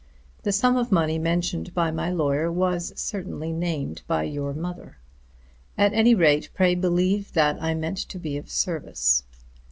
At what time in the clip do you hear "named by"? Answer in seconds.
3.51-4.23